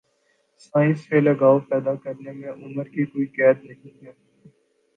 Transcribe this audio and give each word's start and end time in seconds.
science 0.61 0.99
سے 1.01 1.19
لگاؤ 1.21 1.59
پیدا 1.69 1.93
کرنے 2.03 2.31
میں 2.31 2.49
عمر 2.53 2.87
کی 2.87 3.05
کوئی 3.05 3.25
قید 3.35 3.63
نہیں 3.63 4.05
ہے 4.05 4.11